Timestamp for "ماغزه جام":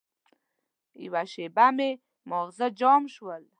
2.29-3.03